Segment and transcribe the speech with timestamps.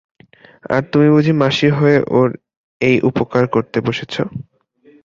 [0.69, 2.29] আর তুমি বুঝি মাসি হয়ে ওর
[2.81, 4.13] এই উপকার করতে বসেছ।